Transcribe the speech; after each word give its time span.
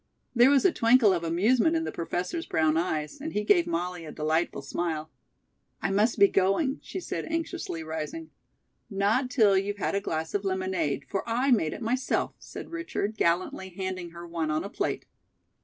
There 0.35 0.49
was 0.49 0.65
a 0.65 0.71
twinkle 0.71 1.13
of 1.13 1.23
amusement 1.23 1.75
in 1.75 1.83
the 1.83 1.91
Professor's 1.91 2.47
brown 2.47 2.75
eyes, 2.75 3.21
and 3.21 3.33
he 3.33 3.43
gave 3.43 3.67
Molly 3.67 4.03
a 4.03 4.11
delightful 4.11 4.63
smile. 4.63 5.11
"I 5.79 5.91
must 5.91 6.17
be 6.17 6.27
going," 6.27 6.79
she 6.81 6.99
said 6.99 7.25
anxiously, 7.25 7.83
rising. 7.83 8.31
"Not 8.89 9.29
till 9.29 9.55
you've 9.55 9.77
had 9.77 9.93
a 9.93 10.01
glass 10.01 10.33
of 10.33 10.43
lemonade, 10.43 11.05
for 11.07 11.21
I 11.29 11.51
made 11.51 11.73
it 11.73 11.83
myself," 11.83 12.33
said 12.39 12.71
Richard, 12.71 13.15
gallantly 13.15 13.69
handing 13.77 14.09
her 14.09 14.25
one 14.25 14.49
on 14.49 14.63
a 14.63 14.69
plate. 14.69 15.05